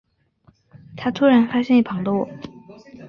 [0.97, 2.27] 他突然发现一旁的我